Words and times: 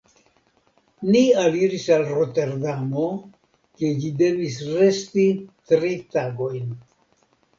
Ni 1.15 1.19
aliris 1.41 1.83
al 1.97 2.05
Roterdamo, 2.13 3.03
kie 3.81 3.91
ĝi 4.05 4.09
devis 4.23 4.57
resti 4.71 5.27
tri 5.73 5.91
tagojn. 6.17 6.73